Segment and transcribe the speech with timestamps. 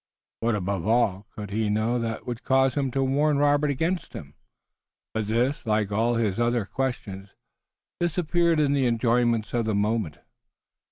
[0.39, 4.33] What, above all, could he know that would cause him to warn Robert against him?
[5.13, 7.29] But this, like all his other questions,
[7.99, 10.17] disappeared in the enjoyments of the moment.